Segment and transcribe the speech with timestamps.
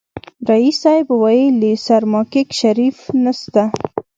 [0.49, 3.63] ريس صيب ويلې سرماکيک شريف نسته.